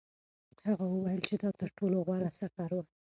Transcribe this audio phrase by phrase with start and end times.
[0.67, 2.79] هغه وویل چې دا تر ټولو غوره سفر و.